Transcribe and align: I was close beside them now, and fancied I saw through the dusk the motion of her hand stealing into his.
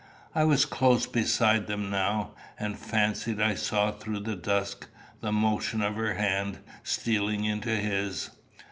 I 0.33 0.45
was 0.45 0.65
close 0.65 1.05
beside 1.05 1.67
them 1.67 1.91
now, 1.91 2.31
and 2.59 2.75
fancied 2.79 3.39
I 3.39 3.53
saw 3.53 3.91
through 3.91 4.21
the 4.21 4.35
dusk 4.35 4.87
the 5.19 5.31
motion 5.31 5.83
of 5.83 5.93
her 5.93 6.15
hand 6.15 6.57
stealing 6.81 7.45
into 7.45 7.69
his. 7.69 8.31